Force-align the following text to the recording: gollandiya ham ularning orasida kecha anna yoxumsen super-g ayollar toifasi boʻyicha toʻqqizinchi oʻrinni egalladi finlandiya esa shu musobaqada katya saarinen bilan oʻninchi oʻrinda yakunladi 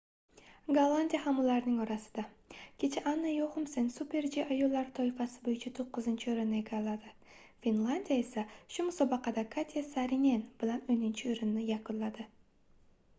gollandiya 0.75 1.17
ham 1.25 1.39
ularning 1.41 1.81
orasida 1.83 2.23
kecha 2.83 3.03
anna 3.11 3.33
yoxumsen 3.33 3.91
super-g 3.97 4.39
ayollar 4.55 4.89
toifasi 5.01 5.43
boʻyicha 5.49 5.73
toʻqqizinchi 5.81 6.33
oʻrinni 6.33 6.59
egalladi 6.63 7.13
finlandiya 7.67 8.19
esa 8.25 8.47
shu 8.77 8.89
musobaqada 8.91 9.47
katya 9.59 9.87
saarinen 9.93 10.45
bilan 10.65 10.85
oʻninchi 10.95 11.31
oʻrinda 11.37 11.69
yakunladi 11.71 12.27